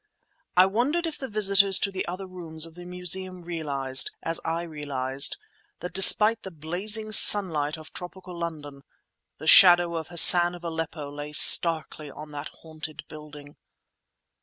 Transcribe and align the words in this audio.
I 0.57 0.65
wondered 0.65 1.05
if 1.05 1.19
the 1.19 1.27
visitors 1.27 1.77
to 1.77 1.91
the 1.91 2.07
other 2.07 2.25
rooms 2.25 2.65
of 2.65 2.73
the 2.73 2.85
Museum 2.85 3.43
realized, 3.43 4.09
as 4.23 4.41
I 4.43 4.63
realized, 4.63 5.37
that 5.81 5.93
despite 5.93 6.41
the 6.41 6.49
blazing 6.49 7.11
sunlight 7.11 7.77
of 7.77 7.93
tropical 7.93 8.35
London, 8.39 8.81
the 9.37 9.45
shadow 9.45 9.93
of 9.95 10.07
Hassan 10.07 10.55
of 10.55 10.63
Aleppo 10.63 11.11
lay 11.11 11.33
starkly 11.33 12.09
on 12.09 12.31
that 12.31 12.47
haunted 12.47 13.03
building? 13.09 13.57